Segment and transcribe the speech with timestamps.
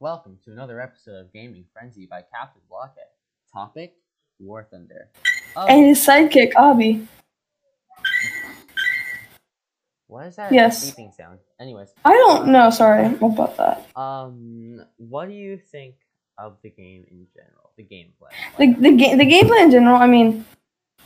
[0.00, 3.04] Welcome to another episode of Gaming Frenzy by Captain Blockhead.
[3.52, 3.94] Topic:
[4.38, 5.10] War Thunder.
[5.56, 7.06] Oh, And his sidekick, Abby.
[10.06, 10.90] what is that yes.
[10.90, 11.38] beeping sound?
[11.60, 13.86] Anyways, I don't know, sorry about that.
[13.96, 15.96] um, what do you think
[16.38, 17.70] of the game in general?
[17.76, 18.30] The gameplay.
[18.58, 20.44] The the game the gameplay in general, I mean,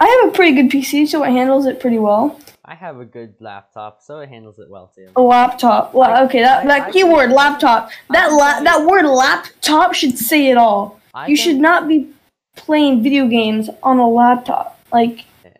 [0.00, 2.38] I have a pretty good PC, so it handles it pretty well.
[2.64, 5.08] I have a good laptop, so it handles it well too.
[5.16, 5.92] A laptop.
[5.94, 7.90] Well, okay, that, I- that I- keyword laptop.
[8.10, 10.98] That la- that word laptop should say it all.
[11.14, 12.08] I You should not be
[12.56, 14.78] playing video games on a laptop.
[14.92, 15.50] Like Eh,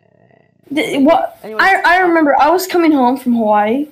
[0.73, 3.87] th- what Anyways, I I remember I was coming home from Hawaii,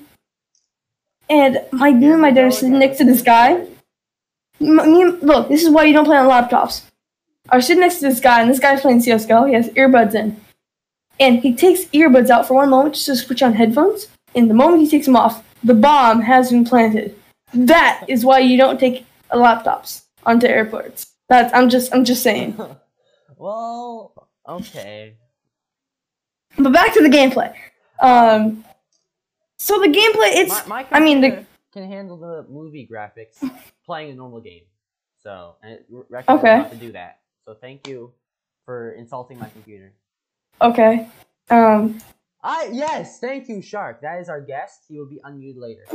[1.30, 3.66] and my me and my dad sitting next to this guy.
[4.60, 6.82] Me, look, this is why you don't play on laptops.
[7.50, 9.46] I was sitting next to this guy, and this guy's playing CS:GO.
[9.46, 10.40] He has earbuds in,
[11.20, 14.08] and he takes earbuds out for one moment just to switch on headphones.
[14.36, 17.16] And the moment he takes them off, the bomb has been planted.
[17.54, 21.14] That is why you don't take laptops onto airports.
[21.30, 22.58] That's I'm just I'm just saying.
[23.38, 24.14] well,
[24.48, 25.16] okay.
[26.58, 27.54] But back to the gameplay.
[28.00, 28.64] Um,
[29.58, 33.38] so the gameplay, it's my, my I mean, the- can handle the movie graphics
[33.86, 34.64] playing a normal game.
[35.24, 36.58] So, and it recommends Okay.
[36.58, 37.20] not to do that.
[37.46, 38.12] So, thank you
[38.66, 39.94] for insulting my computer.
[40.62, 41.08] okay.
[41.50, 42.00] Um,
[42.44, 44.02] I yes, thank you, Shark.
[44.02, 44.84] That is our guest.
[44.88, 45.86] He will be unmuted later.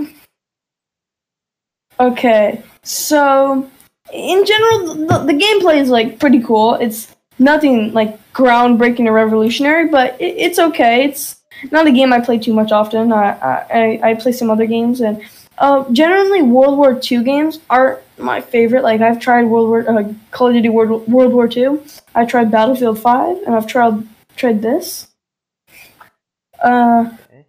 [2.00, 2.62] okay.
[2.82, 3.70] So
[4.12, 6.74] in general, the, the gameplay is like pretty cool.
[6.74, 11.04] It's nothing like groundbreaking or revolutionary, but it, it's okay.
[11.04, 11.36] It's
[11.70, 13.12] not a game I play too much often.
[13.12, 13.30] I
[13.70, 15.22] I, I play some other games and.
[15.58, 18.82] Uh, generally, World War II games are my favorite.
[18.82, 21.80] Like I've tried World War uh, Call of Duty World World War II.
[22.14, 25.08] I tried Battlefield Five, and I've tried tried this.
[26.62, 27.44] Uh, Okay.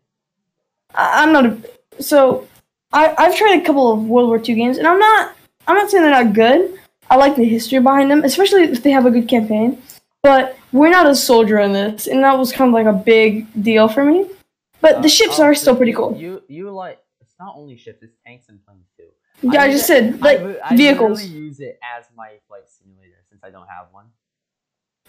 [0.95, 1.57] I, I'm not a
[1.99, 2.47] so
[2.91, 5.35] I I've tried a couple of World War II games, and I'm not
[5.67, 6.79] I'm not saying they're not good.
[7.11, 9.81] I like the history behind them, especially if they have a good campaign.
[10.21, 13.47] But we're not a soldier in this, and that was kind of like a big
[13.63, 14.29] deal for me.
[14.81, 16.15] But Uh, the ships oh, are still pretty cool.
[16.17, 16.99] You you like
[17.39, 19.05] not only ships, it's tanks and planes too.
[19.41, 21.21] Yeah, I, use just it- said like I, I vehicles.
[21.21, 24.05] literally use it as my flight simulator since I don't have one.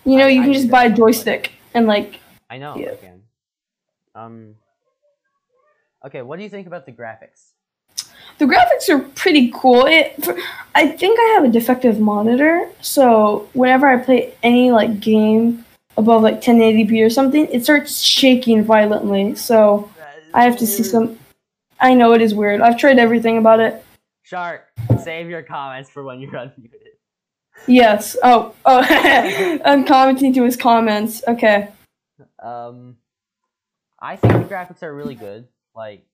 [0.05, 2.93] You know, I- you can just buy a joystick and like I know Yeah.
[2.93, 3.23] I can.
[4.15, 4.55] Um.
[6.05, 7.51] Okay, what do you think about the graphics?
[8.39, 9.85] the graphics are pretty cool.
[9.85, 10.35] It, for,
[10.75, 15.67] I think I have a defective monitor, so whenever I play any like game
[15.99, 19.35] above like 1080p or something, it starts shaking violently.
[19.35, 19.91] So
[20.33, 21.19] I have to see some.
[21.81, 22.61] I know it is weird.
[22.61, 23.85] I've tried everything about it.
[24.23, 24.67] Shark,
[25.03, 26.71] save your comments for when you're unmuted.
[27.67, 28.17] Yes.
[28.23, 28.55] Oh.
[28.65, 28.85] Oh.
[29.65, 31.23] I'm commenting to his comments.
[31.27, 31.69] Okay.
[32.43, 32.97] Um,
[33.99, 35.49] I think the graphics are really good.
[35.75, 36.07] Like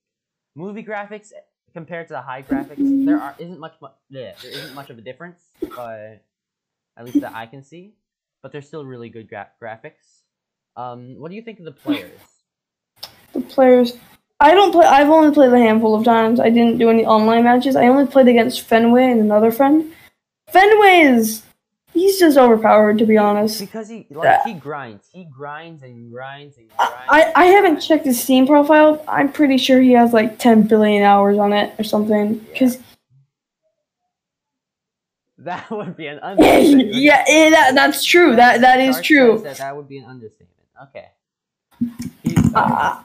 [0.55, 1.31] movie graphics
[1.73, 4.97] compared to the high graphics, there are isn't much mu- yeah, there isn't much of
[4.97, 6.23] a difference, but
[6.97, 7.93] at least that I can see.
[8.41, 10.23] But they're still really good gra- graphics.
[10.75, 12.19] Um, what do you think of the players?
[13.33, 13.97] The players.
[14.39, 14.85] I don't play.
[14.85, 16.39] I've only played a handful of times.
[16.39, 17.75] I didn't do any online matches.
[17.75, 19.91] I only played against Fenway and another friend.
[20.49, 21.43] Fenway is.
[21.93, 23.59] He's just overpowered, to be honest.
[23.59, 26.93] Because he like he grinds, he grinds and grinds and grinds.
[27.09, 29.03] I, I haven't checked his Steam profile.
[29.07, 32.35] I'm pretty sure he has like 10 billion hours on it or something.
[32.35, 32.77] Because
[35.39, 36.93] That would be an understatement.
[36.93, 38.35] yeah, eh, that, that's true.
[38.35, 39.39] That that is true.
[39.39, 40.51] That, that would be an understatement.
[40.83, 41.07] Okay.
[42.49, 42.99] He- Uh.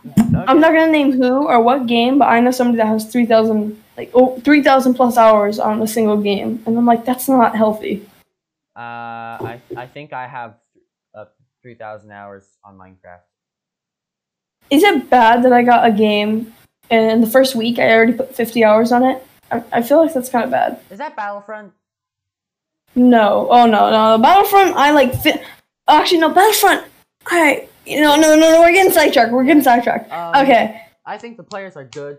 [0.48, 3.82] I'm not gonna name who or what game, but I know somebody that has 3,000
[3.96, 8.08] like oh, 3,000 plus hours on a single game, and I'm like, that's not healthy.
[8.74, 10.54] Uh, I I think I have
[11.14, 11.26] uh,
[11.60, 13.20] three thousand hours on Minecraft.
[14.70, 16.54] Is it bad that I got a game
[16.90, 19.22] and in the first week I already put 50 hours on it?
[19.50, 20.80] I, I feel like that's kind of bad.
[20.90, 21.72] Is that Battlefront?
[22.94, 24.76] No, oh no, no, Battlefront.
[24.76, 25.14] I like.
[25.22, 25.42] Fi-
[25.88, 26.86] Actually, no, Battlefront.
[27.26, 28.60] I you know, no, no, no.
[28.60, 29.32] We're getting sidetracked.
[29.32, 30.10] We're getting sidetracked.
[30.12, 30.82] Um, Okay.
[31.04, 32.18] I think the players are good.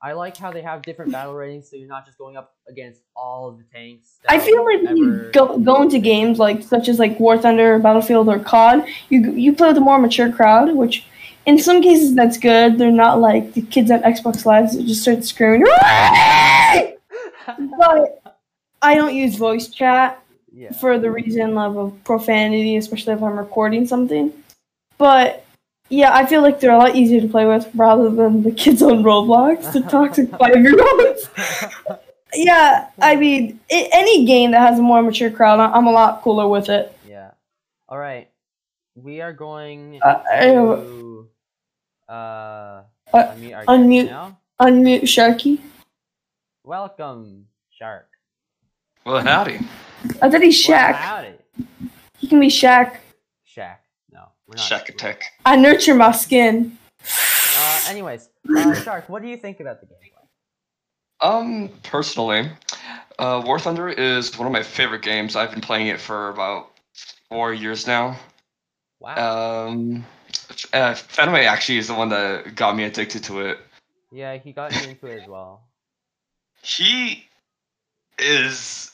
[0.00, 3.02] I like how they have different battle ratings, so you're not just going up against
[3.16, 4.18] all of the tanks.
[4.28, 7.78] I feel like when you go go into games like such as like War Thunder,
[7.80, 11.04] Battlefield, or COD, you you play with a more mature crowd, which
[11.46, 12.78] in some cases that's good.
[12.78, 15.66] They're not like the kids on Xbox Live that just start screaming.
[17.76, 18.22] but
[18.80, 20.22] I don't use voice chat
[20.52, 20.72] yeah.
[20.72, 24.32] for the reason of profanity, especially if I'm recording something.
[24.98, 25.44] But
[25.88, 28.82] yeah, I feel like they're a lot easier to play with rather than the kids
[28.82, 31.28] on Roblox, the toxic five year olds.
[32.34, 35.90] Yeah, I mean, i any game that has a more mature crowd, I- I'm a
[35.90, 36.94] lot cooler with it.
[37.08, 37.30] yeah.
[37.88, 38.28] All right.
[38.96, 41.26] We are going Uh, to
[42.06, 42.82] uh, Uh,
[43.14, 44.06] unmute our unmute.
[44.10, 44.38] now.
[44.60, 45.58] Unmute Sharky.
[46.64, 48.08] Welcome, Shark.
[49.06, 49.60] Well, howdy.
[50.20, 51.32] I thought he's Well, howdy.
[52.18, 52.98] He can be Shaq.
[53.48, 53.76] Shaq.
[54.58, 54.68] No, not.
[54.68, 55.22] Shack attack.
[55.46, 56.76] I nurture my skin.
[57.56, 59.94] Uh, anyways, uh, Shark, what do you think about the gameplay?
[61.20, 62.50] Um, personally,
[63.18, 65.36] uh, War Thunder is one of my favorite games.
[65.36, 66.70] I've been playing it for about
[67.28, 68.16] four years now.
[69.00, 69.68] Wow.
[69.68, 70.04] Um,
[70.72, 73.58] uh, Fenway actually is the one that got me addicted to it.
[74.12, 75.62] yeah, he got me into it as well.
[76.62, 77.28] He
[78.18, 78.90] is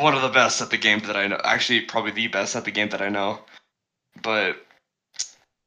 [0.00, 1.40] one of the best at the game that I know.
[1.44, 3.40] Actually, probably the best at the game that I know.
[4.22, 4.65] But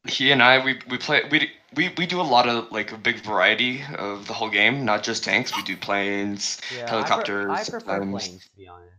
[0.08, 2.98] he and I, we we play we we we do a lot of like a
[2.98, 5.56] big variety of the whole game, not just tanks.
[5.56, 6.60] We do planes.
[6.76, 8.94] Yeah, Helicopters, I, pre- I prefer um, planes to be honest.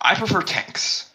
[0.00, 1.10] I prefer tanks.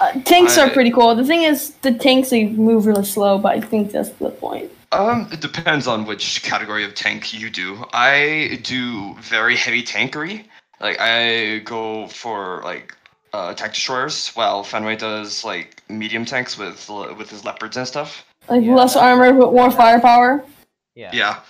[0.00, 1.14] Uh, tanks are pretty cool.
[1.14, 4.72] The thing is, the tanks they move really slow, but I think that's the point.
[4.90, 7.84] Um, it depends on which category of tank you do.
[7.92, 10.44] I do very heavy tankery.
[10.80, 12.96] Like I go for like
[13.34, 16.88] uh, tank destroyers, while Fenway does like medium tanks with
[17.18, 18.24] with his leopards and stuff.
[18.48, 20.44] Like Yeah, less armor but more firepower.
[20.94, 21.10] Yeah.
[21.12, 21.40] Yeah.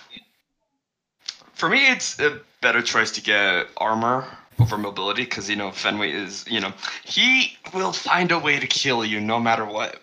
[1.52, 4.26] For me, it's a better choice to get armor
[4.58, 6.72] over mobility because you know Fenway is you know
[7.04, 10.00] he will find a way to kill you no matter what.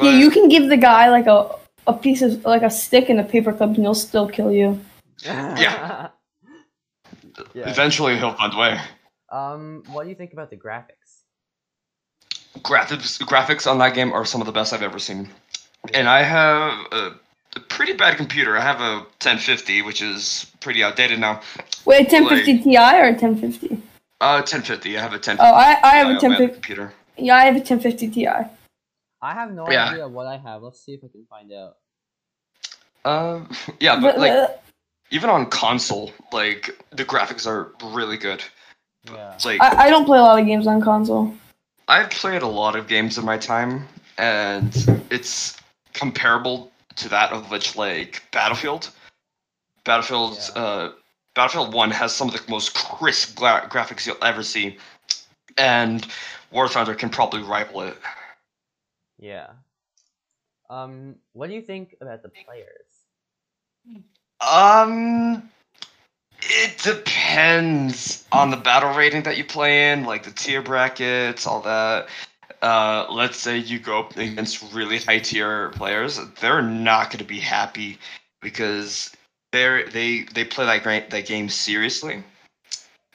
[0.00, 1.50] yeah, you can give the guy like a
[1.86, 4.80] a piece of like a stick and a paper clip, and he'll still kill you.
[5.22, 6.08] yeah.
[7.54, 7.70] Yeah.
[7.70, 8.80] Eventually, he'll find a way.
[9.30, 11.22] Um, what do you think about the graphics?
[12.58, 15.28] graphics graphics on that game are some of the best I've ever seen.
[15.94, 17.14] And I have a,
[17.56, 18.56] a pretty bad computer.
[18.56, 21.40] I have a 1050, which is pretty outdated now.
[21.84, 23.82] Wait, 1050 Ti or 1050?
[24.20, 24.98] Uh, 1050.
[24.98, 25.42] I have a 1050.
[25.42, 26.54] Oh, I I have a 1050.
[26.54, 26.92] computer.
[27.16, 28.28] Yeah, I have a 1050 Ti.
[29.20, 29.90] I have no Yeah.
[29.90, 30.62] idea what I have.
[30.62, 31.76] Let's see if I can find out.
[33.04, 33.48] Um,
[33.80, 34.48] yeah, But, but like uh,
[35.10, 38.42] even on console, like the graphics are really good.
[39.04, 39.34] Yeah.
[39.34, 41.34] It's like I, I don't play a lot of games on console.
[41.88, 43.86] I've played a lot of games in my time,
[44.18, 44.74] and
[45.10, 45.56] it's
[45.94, 48.90] comparable to that of which like Battlefield.
[49.84, 50.62] Battlefield, Yeah.
[50.62, 50.92] uh,
[51.34, 54.76] Battlefield One has some of the most crisp gra- graphics you'll ever see,
[55.56, 56.06] and
[56.50, 57.96] War Thunder can probably rival it.
[59.18, 59.46] Yeah.
[60.68, 64.04] Um, what do you think about the players?
[64.46, 65.48] Um,
[66.42, 71.60] it depends on the battle rating that you play in, like the tier brackets, all
[71.62, 72.08] that.
[72.62, 77.24] Uh, let's say you go up against really high tier players, they're not going to
[77.24, 77.98] be happy
[78.40, 79.14] because
[79.52, 82.22] they're they they play that that game seriously,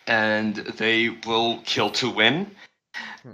[0.07, 2.49] and they will kill to win.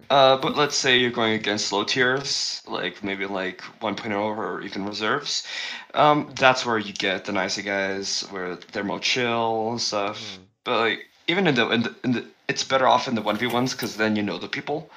[0.09, 4.85] Uh, but let's say you're going against low tiers, like maybe like 1.0 or even
[4.85, 5.45] reserves.
[5.93, 10.35] Um, that's where you get the nicer guys, where they're more chill and stuff.
[10.37, 10.43] Hmm.
[10.63, 13.37] But like even in the in the, in the it's better off in the one
[13.37, 14.89] v ones because then you know the people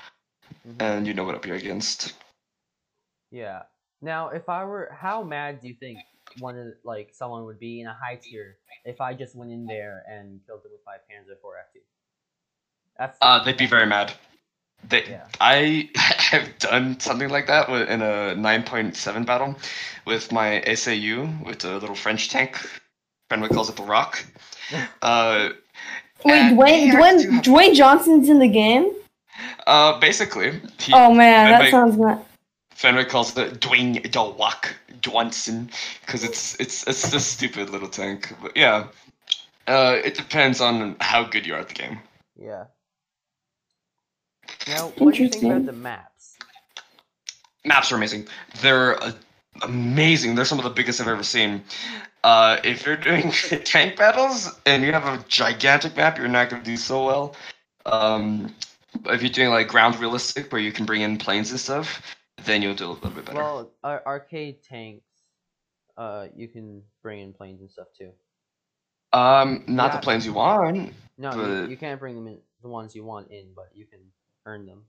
[0.66, 0.76] Mhm.
[0.80, 2.14] and you know what up you're against.
[3.30, 3.62] Yeah.
[4.00, 5.98] Now, if I were, how mad do you think
[6.38, 9.66] one of like someone would be in a high tier if I just went in
[9.66, 11.80] there and killed them with my Panzer IV F2?
[12.98, 14.12] That's Uh, they'd be very mad.
[14.88, 15.26] They, Yeah.
[15.40, 19.54] I have done something like that with, in a 9.7 battle
[20.06, 22.58] with my SAU with a little French tank.
[23.30, 24.24] Fenway calls it the Rock.
[25.02, 25.50] Uh,
[26.24, 28.90] Wait, and Dwayne he has Dwayne to have- Dwayne Johnson's in the game?
[29.66, 32.24] uh, basically, he, Oh man, that sounds not.
[32.70, 35.68] Fenway calls it Dwayne the Rock Johnson
[36.06, 38.32] because it's it's it's a stupid little tank.
[38.40, 38.86] But yeah,
[39.66, 41.98] uh, it depends on how good you are at the game.
[42.40, 42.64] yeah.
[44.68, 46.12] Now, what do you think about the maps?
[47.64, 48.26] maps are amazing.
[48.60, 49.12] They're uh,
[49.62, 50.34] amazing.
[50.34, 51.62] They're some of the biggest I've ever seen.
[52.24, 53.30] Uh, if you're doing
[53.64, 57.36] tank battles and you have a gigantic map, you're not going to do so well.
[57.86, 58.54] Um,
[59.00, 62.16] but if you're doing like ground realistic, where you can bring in planes and stuff,
[62.44, 63.38] then you'll do a little bit better.
[63.38, 65.06] Well, ar- arcade tanks,
[65.96, 68.12] uh, you can bring in planes and stuff too.
[69.12, 69.96] um, not yeah.
[69.96, 70.92] the planes you want.
[71.18, 74.00] No, you, you can't bring them in the ones you want in, but you can
[74.46, 74.82] earn them.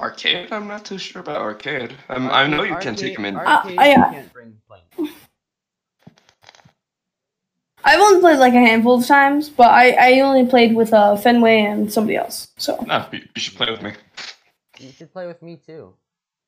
[0.00, 0.52] Arcade?
[0.52, 1.94] I'm not too sure about arcade.
[2.08, 3.36] Um, I know you can take them in.
[3.36, 5.10] Arcade, Uh, I- you uh, can't bring planes.
[7.84, 11.16] I've only played like a handful of times, but I, I only played with uh,
[11.16, 12.48] Fenway and somebody else.
[12.56, 13.92] So No, you, you should play with me.
[14.78, 15.92] You should play with me too,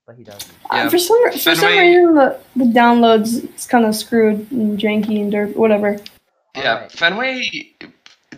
[0.07, 0.49] but he doesn't.
[0.71, 4.79] uh, Yeah, for some for some reason the, the downloads it's kind of screwed and
[4.79, 5.99] janky and derp whatever.
[6.57, 6.93] Yeah, Alright.
[6.93, 7.75] Fenway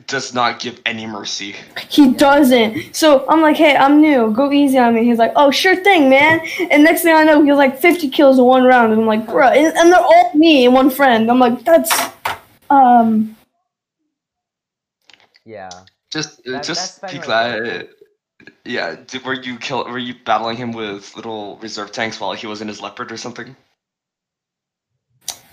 [0.07, 1.55] does not give any mercy.
[1.89, 2.95] He doesn't.
[2.95, 4.33] So I'm like, hey, I'm new.
[4.33, 5.05] Go easy on me.
[5.05, 6.41] He's like, oh, sure thing, man.
[6.71, 8.93] And next thing I know, he's like 50 kills in one round.
[8.93, 11.31] And I'm like, bro, and, and they're all me and one friend.
[11.31, 11.93] I'm like, that's
[12.71, 13.37] um.
[15.45, 15.71] Yeah.
[16.11, 17.89] Just, uh, That- just be glad.
[18.65, 19.85] yeah, did, were you kill?
[19.85, 23.17] Were you battling him with little reserve tanks while he was in his leopard or
[23.17, 23.55] something?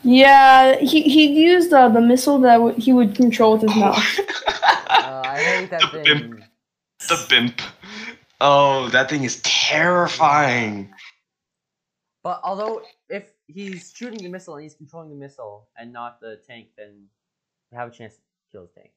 [0.03, 4.19] Yeah, he he used uh, the missile that w- he would control with his mouth.
[4.93, 6.03] Uh, I hate that The thing.
[6.03, 6.43] bimp.
[7.10, 7.62] the bimp.
[8.39, 10.93] Oh, that thing is terrifying.
[12.24, 16.39] But although if he's shooting the missile and he's controlling the missile and not the
[16.48, 17.05] tank, then
[17.72, 18.91] you have a chance to kill the tank.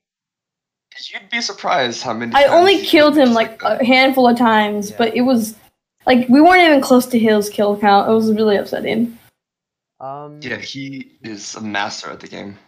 [0.91, 2.33] Because you'd be surprised how many.
[2.35, 4.97] I times only killed him like a handful of times, Yeah.
[4.99, 5.57] but it was
[6.07, 8.09] like we weren't even close to his kill count.
[8.09, 9.19] It was really upsetting.
[10.01, 12.59] Um, Yeah, he is a master at the game.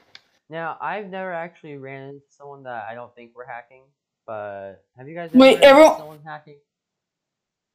[0.49, 3.83] Now I've never actually ran into someone that I don't think were hacking,
[4.27, 6.57] but have you guys Wait, ever ran into everyone- someone hacking?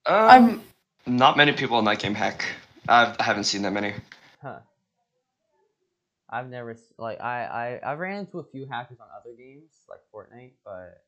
[0.06, 0.64] Um,
[1.06, 2.46] not many people in that game hack.
[2.90, 3.94] I've, I haven't seen that many.
[4.42, 4.60] Huh.
[6.30, 10.00] I've never like I I I've ran into a few hackers on other games like
[10.14, 11.04] Fortnite, but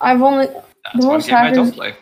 [0.00, 0.64] I've only That's
[1.04, 1.94] one most game I don't hackers play.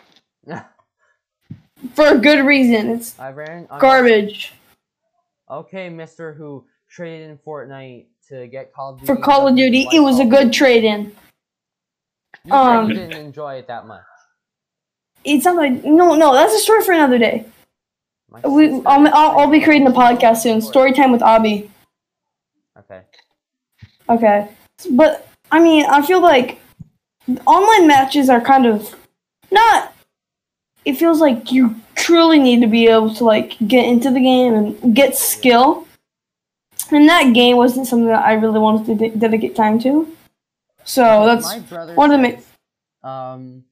[1.95, 2.91] for a good reason.
[2.91, 4.53] It's I ran I'm- garbage.
[5.51, 9.07] Okay, Mister who traded in Fortnite to get Call of Duty.
[9.07, 11.13] For Call of Duty, it was a good trade in.
[12.45, 14.01] You um, didn't enjoy it that much.
[15.25, 16.33] It's not like no, no.
[16.33, 17.45] That's a story for another day.
[18.31, 20.61] My We, I'll, I'll, I'll be creating a podcast soon.
[20.61, 21.69] Story time with Abby.
[22.79, 23.01] Okay.
[24.09, 24.47] Okay,
[24.91, 26.59] but I mean, I feel like
[27.45, 28.95] online matches are kind of
[29.51, 29.93] not.
[30.85, 34.53] It feels like you truly need to be able to like get into the game
[34.53, 35.87] and get skill.
[36.91, 40.11] And that game wasn't something that I really wanted to de- dedicate time to.
[40.83, 41.45] So that's
[41.95, 42.43] one of the main.
[43.03, 43.63] um,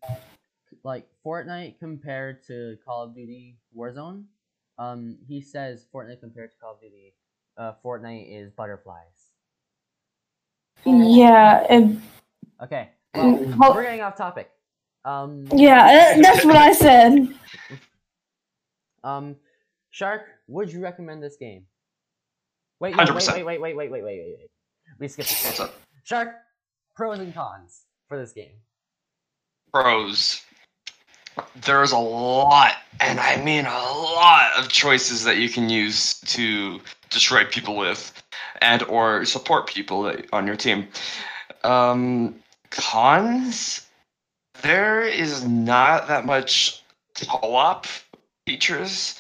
[0.83, 4.25] like Fortnite compared to Call of Duty Warzone.
[4.77, 7.13] Um, he says Fortnite compared to Call of Duty,
[7.57, 9.33] uh, Fortnite is butterflies.
[10.85, 12.01] yeah, and
[12.61, 12.89] Okay.
[13.15, 14.49] Well, we're getting off topic.
[15.03, 16.17] Um, yeah.
[16.21, 17.27] That's what I said.
[19.03, 19.35] um,
[19.89, 21.65] Shark, would you recommend this game?
[22.79, 23.33] Wait, no, wait, 100%.
[23.33, 24.49] wait, wait, wait, wait, wait, wait, wait, wait.
[24.99, 25.45] We skipped this.
[25.45, 25.73] What's up?
[26.03, 26.35] Shark,
[26.95, 28.53] pros and cons for this game.
[29.73, 30.41] Pros.
[31.63, 36.81] There's a lot, and I mean a lot of choices that you can use to
[37.09, 38.11] destroy people with,
[38.61, 40.87] and or support people on your team.
[41.63, 42.35] Um,
[42.71, 43.85] cons.
[44.61, 46.83] There is not that much
[47.15, 47.85] co-op
[48.49, 49.15] features.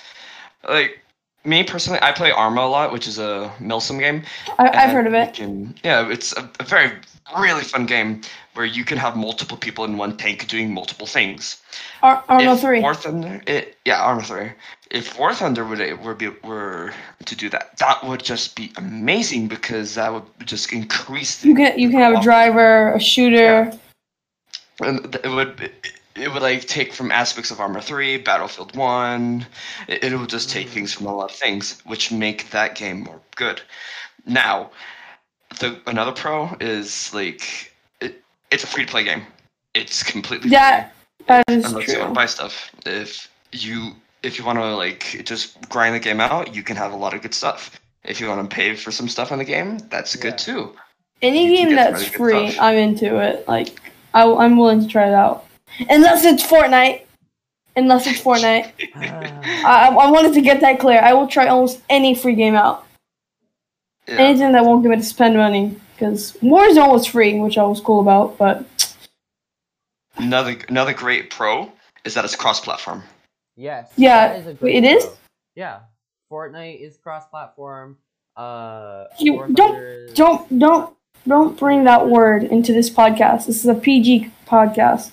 [0.67, 0.99] Like
[1.45, 4.23] me personally, I play Arma a lot, which is a Milsim game.
[4.57, 5.35] I, I've heard of it.
[5.35, 6.91] can- yeah, it's a, a very
[7.37, 8.21] really fun game
[8.55, 11.61] where you can have multiple people in one tank doing multiple things.
[12.01, 12.81] Ar- Arma if three.
[12.81, 14.51] War Thunder, it, yeah, Arma three.
[14.89, 16.91] If War Thunder would were, be, were
[17.25, 21.41] to do that, that would just be amazing because that would just increase.
[21.41, 23.71] The, You can you can have a driver, a shooter.
[24.81, 29.45] and it would it would like take from aspects of Arma Three, Battlefield One.
[29.87, 30.71] It, it would just take Mhm.
[30.71, 33.61] things from a lot of things, which make that game more good.
[34.25, 34.71] Now,
[35.59, 39.25] the another pro is like it, it's a free to play game.
[39.73, 40.93] It's completely That
[41.27, 42.13] that is unless you want true.
[42.15, 42.71] to buy stuff.
[42.85, 46.91] If you if you want to like just grind the game out, you can have
[46.91, 47.79] a lot of good stuff.
[48.03, 50.21] If you want to pay for some stuff in the game, that's Yeah.
[50.23, 50.75] good too.
[51.21, 52.59] Any you game that's really free.
[52.59, 53.47] I'm into it.
[53.47, 53.79] Like
[54.13, 55.45] I, I'm willing to try it out,
[55.89, 57.03] unless it's Fortnite.
[57.75, 60.99] Unless it's Fortnite, I, I I wanted to get that clear.
[61.01, 62.85] I will try almost any free game out.
[64.07, 64.15] Yeah.
[64.15, 67.79] Anything that won't get me to spend money, because Warzone was free, which I was
[67.79, 68.37] cool about.
[68.37, 68.65] But
[70.17, 71.71] Another another great pro
[72.03, 73.03] is that it's cross platform.
[73.55, 73.91] Yes.
[73.95, 75.05] Yeah, that is a wait, great it is?
[75.05, 75.13] pro.
[75.55, 75.79] Yeah.
[76.31, 77.97] Fortnite is cross-platform.
[78.35, 80.95] Uh, You- don't- don't don't
[81.27, 83.45] don't bring that word into this podcast.
[83.47, 85.11] This is a PG podcast.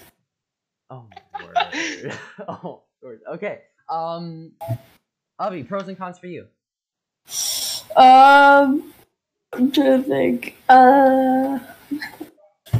[2.48, 2.62] Oh my word.
[2.64, 3.20] oh word.
[3.34, 3.60] Okay.
[3.88, 4.52] Um,
[5.38, 6.46] Avi, pros and cons for you.
[7.96, 8.92] Um,
[9.52, 10.56] I'm trying to think.
[10.68, 11.58] Uh,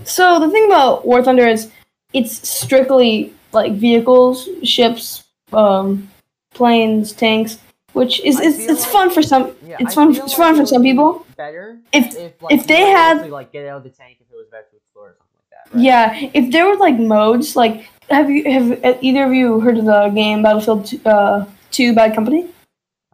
[0.05, 1.71] so the thing about War Thunder is
[2.13, 6.09] it's strictly like vehicles, ships, um,
[6.55, 7.59] planes, tanks,
[7.93, 9.55] which is it's, it's like- fun for some.
[9.65, 10.11] Yeah, it's I fun.
[10.11, 11.27] It's like fun it for some people.
[11.37, 13.91] Better If- if like, if they you were able had- like get out of the
[13.91, 15.75] tank if it was better to explore or something like that.
[15.75, 15.85] Right?
[15.85, 19.85] Yeah, if there were like modes, like have you have either of you heard of
[19.85, 22.47] the game Battlefield t- uh, Two Bad Company?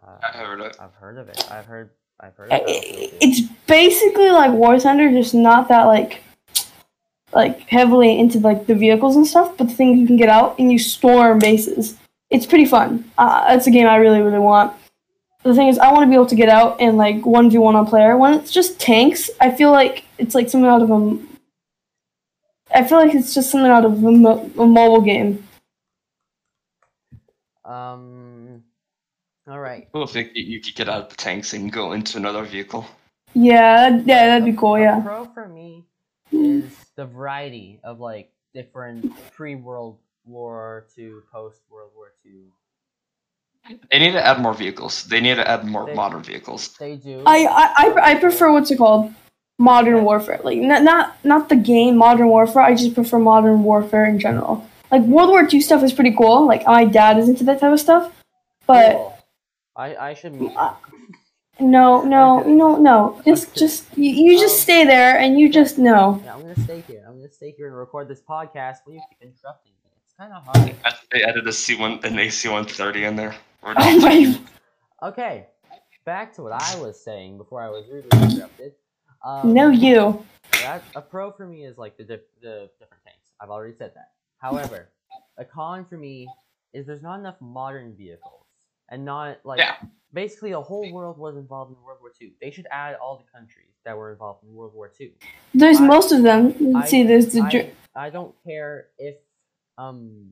[0.03, 0.77] Uh, I heard of it.
[0.81, 1.49] I've heard of it.
[1.51, 1.91] I've heard.
[2.21, 2.53] I've heard.
[2.53, 6.23] Uh, Of it's basically like War Thunder, just not that like
[7.33, 9.57] like heavily into like the vehicles and stuff.
[9.57, 11.97] But the thing you can get out and you storm bases.
[12.31, 13.11] It's pretty fun.
[13.19, 14.73] Uh, that's a game I really really want.
[15.43, 17.59] The thing is, I want to be able to get out and like one v
[17.59, 18.17] one on player.
[18.17, 21.19] When it's just tanks, I feel like it's like something out of a
[22.75, 25.45] I feel like it's just something out of a, mo- a mobile game.
[27.65, 28.63] Um.
[29.49, 29.89] All right.
[29.93, 32.87] Well, if you you could get out of the tanks and go into another vehicle.
[33.35, 34.75] Yeah, that, yeah, that'd be cool.
[34.77, 35.01] A Yeah.
[35.01, 35.85] pro for me
[36.31, 36.65] is
[36.97, 42.45] the variety of like different pre World War Two, post World War Two.
[43.91, 45.05] They need to add more vehicles.
[45.05, 46.77] They need to add more They- modern vehicles.
[46.79, 47.23] They do.
[47.27, 49.13] I, I, I, I prefer what's it called,
[49.63, 50.41] modern warfare.
[50.43, 52.63] Like not not not the game Modern Warfare.
[52.63, 54.67] I just prefer modern warfare in general.
[54.91, 56.47] Like World War II stuff is pretty cool.
[56.47, 58.13] Like my dad is into that type of stuff,
[58.67, 59.19] but Cool.
[59.77, 60.53] I I should meet.
[60.57, 60.75] Uh,
[61.61, 63.21] no, no, no, no.
[63.25, 63.61] Just Okay.
[63.61, 66.21] just you, you just Um, stay there and you just know.
[66.25, 67.05] Yeah, I'm gonna stay here.
[67.07, 68.79] I'm gonna stay here and record this podcast.
[68.85, 70.75] When you keep interrupting me, it's kind of hard.
[71.13, 73.35] They added a C one an AC one thirty in there.
[73.63, 74.39] Oh my!
[75.11, 75.47] Okay,
[76.05, 78.73] back to what I was saying before I was rudely interrupted.
[79.25, 80.25] Um, No, you.
[80.63, 83.31] That, a pro for me is like the dif- the different tanks.
[83.41, 84.13] I've already said that.
[84.39, 84.89] However,
[85.39, 86.29] a con for me
[86.73, 88.47] is there's not enough modern vehicles
[88.89, 89.77] and not like Yeah.
[90.13, 92.33] basically a whole world was involved in World War II.
[92.41, 95.13] They should add all the countries that were involved in World War II.
[95.55, 96.55] There's I- most of them.
[96.73, 97.41] Let's I- see, there's the.
[97.43, 99.17] I, I don't care if
[99.79, 100.31] um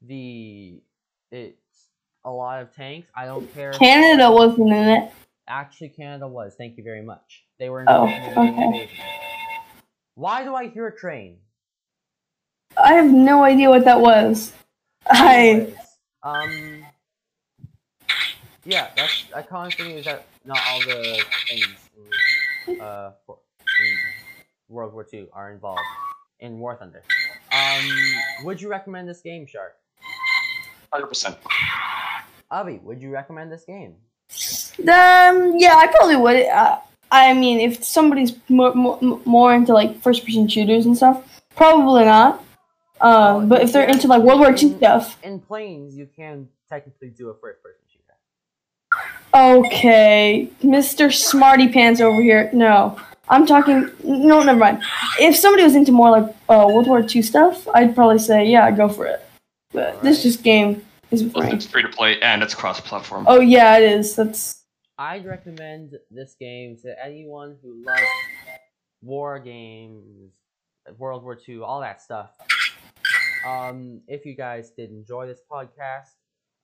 [0.00, 0.80] the
[1.30, 1.88] it's
[2.24, 3.08] a lot of tanks.
[3.14, 3.70] I don't care.
[3.70, 5.10] if- Canada wasn't in it.
[5.48, 6.54] Actually, Canada was.
[6.56, 7.44] Thank you very much.
[7.62, 8.64] They were Oh, involved in the okay.
[8.64, 8.98] invasion.
[10.16, 11.36] Why do I hear a train?
[12.76, 14.52] I have no idea what that was.
[15.06, 15.72] I.
[16.24, 16.84] Um,
[18.64, 23.96] yeah, that's a con for me is that not all the things uh, for, in
[24.68, 25.78] World War II are involved
[26.40, 27.04] in War Thunder.
[27.52, 29.76] Um, would you recommend this game, Shark?
[30.92, 31.38] Hundred percent.
[32.50, 33.94] Avi, would you recommend this game?
[34.80, 35.54] Um.
[35.58, 36.46] Yeah, I probably would.
[36.46, 36.78] Uh,
[37.12, 41.22] I mean, if somebody's more, more, more into like first-person shooters and stuff,
[41.54, 42.42] probably not.
[43.00, 46.48] Oh, Um, but if they're into like World War II stuff, In planes, you can
[46.68, 48.16] technically do a first-person shooter.
[49.34, 52.50] okay, Mister Smarty Pants over here.
[52.52, 52.98] No,
[53.28, 53.90] I'm talking.
[54.04, 54.82] No, never mind.
[55.20, 58.70] If somebody was into more like uh, World War II stuff, I'd probably say yeah,
[58.70, 59.20] go for it.
[59.72, 60.22] But this Alright.
[60.22, 61.56] just game is Plus, free.
[61.56, 63.24] it's free to play and it's cross platform.
[63.28, 64.14] Oh yeah, it is.
[64.16, 64.61] That's
[65.02, 68.02] I'd recommend this game to anyone who loves
[69.02, 70.30] war games,
[70.96, 72.30] World War II, all that stuff.
[73.44, 76.14] Um, if you guys did enjoy this podcast,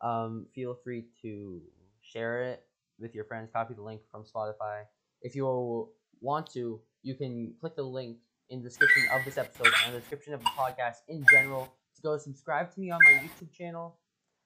[0.03, 1.61] um, feel free to
[2.01, 2.63] share it
[3.01, 3.51] with your friends.
[3.53, 4.83] Copy the link from Spotify.
[5.21, 5.89] If you
[6.21, 8.19] want to, you can click the link
[8.51, 12.03] in the description of this episode and the description of the podcast in general to
[12.03, 13.97] go subscribe to me on my YouTube channel,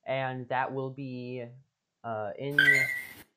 [0.06, 1.44] and that will be
[2.04, 2.56] uh, in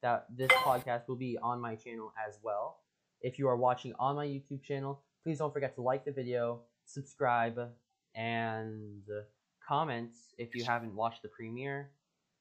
[0.05, 2.77] that this podcast will be on my channel as well.
[3.21, 6.59] If you are watching on my YouTube channel, please don't forget to like the video,
[6.85, 7.57] subscribe,
[8.13, 9.01] and
[9.67, 11.89] comment if you haven't watched the premiere.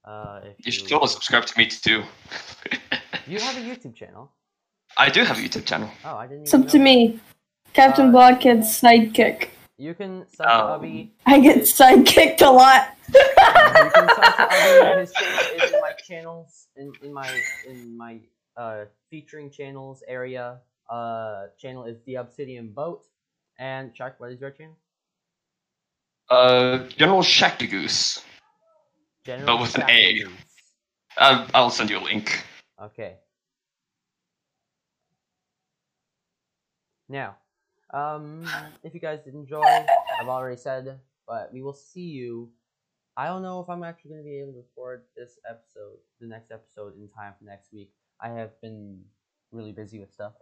[0.05, 2.03] Uh, if You should still subscribe to me too.
[3.27, 4.31] You have a YouTube channel.
[4.99, 5.89] I do have a YouTube channel.
[6.05, 6.43] Oh, I didn't.
[6.43, 6.85] it's up to know.
[6.85, 7.21] me,
[7.73, 9.49] Captain Uh, Blockhead's sidekick.
[9.79, 11.09] You can sub to Um, Ubby.
[11.25, 12.83] I get sidekicked a lot.
[13.09, 15.01] You can sub to Ubby.
[15.01, 17.29] His channel is in my channels in, in my
[17.69, 18.21] in my
[18.57, 20.61] uh featuring channels area.
[20.89, 23.07] Uh, channel is the Obsidian Boat.
[23.59, 24.77] And Shark, what is your channel?
[26.29, 28.23] Uh, General Shaktagoose.
[29.25, 30.25] General but with an A.
[31.17, 32.45] Uh, I'll send you a link.
[32.83, 33.17] Okay.
[37.09, 37.37] Now,
[37.93, 38.45] um,
[38.83, 39.63] if you guys did enjoy,
[40.21, 42.51] I've already said, but we will see you.
[43.17, 46.27] I don't know if I'm actually going to be able to record this episode, the
[46.27, 47.91] next episode, in time for next week.
[48.21, 49.03] I have been
[49.53, 50.33] really busy with stuff.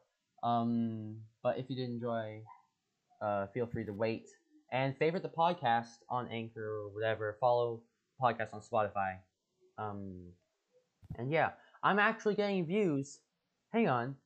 [0.42, 2.42] Um, but if you did enjoy,
[3.20, 4.28] uh, feel free to wait
[4.72, 7.36] and favorite the podcast on Anchor or whatever.
[7.40, 7.82] Follow
[8.18, 9.16] the podcast on Spotify.
[9.78, 10.32] Um,
[11.16, 11.50] and yeah,
[11.82, 13.20] I'm actually getting views.
[13.72, 14.16] Hang on.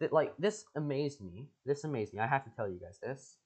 [0.00, 1.48] That like this amazed me.
[1.66, 2.20] This amazed me.
[2.20, 3.36] I have to tell you guys this.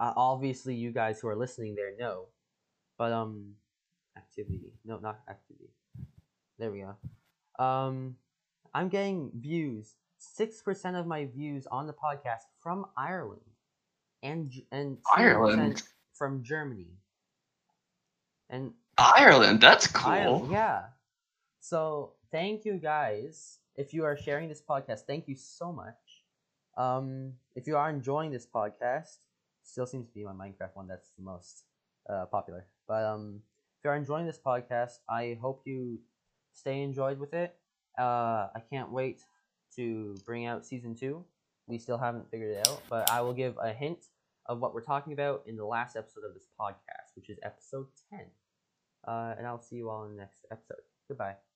[0.00, 2.28] Uh, obviously, you guys who are listening there know,
[2.98, 3.52] but um,
[4.16, 4.72] activity.
[4.84, 5.70] No, not activity.
[6.58, 7.64] There we go.
[7.64, 8.16] Um,
[8.72, 9.94] I'm getting views.
[10.18, 13.40] Six percent of my views on the podcast from Ireland,
[14.22, 15.82] and and Ireland?
[16.14, 16.88] from Germany.
[18.48, 20.46] And Ireland, that's cool.
[20.48, 20.82] I, yeah.
[21.60, 23.58] So thank you guys.
[23.76, 25.96] If you are sharing this podcast, thank you so much.
[26.76, 29.18] Um, if you are enjoying this podcast,
[29.62, 31.64] still seems to be my Minecraft one that's the most
[32.08, 32.66] uh, popular.
[32.86, 33.40] But um,
[33.84, 35.98] if you are enjoying this podcast, I hope you
[36.54, 37.54] stay enjoyed with it.
[37.98, 39.20] Uh, I can't wait
[39.76, 41.22] to bring out season two.
[41.66, 43.98] We still haven't figured it out, but I will give a hint.
[44.46, 47.86] of what we're talking about in the last episode of this podcast, which is episode
[48.10, 48.20] 10.
[49.06, 50.84] Uh, and I'll see you all in the next episode.
[51.08, 51.53] Goodbye.